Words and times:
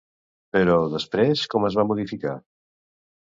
Però 0.55 0.77
després 0.93 1.45
com 1.53 1.69
es 1.69 1.77
va 1.81 1.85
modificar? 1.91 2.35